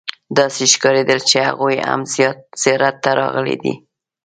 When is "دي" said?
3.63-3.73